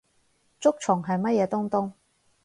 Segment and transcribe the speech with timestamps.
[0.59, 1.91] 竹蟲係乜嘢東東？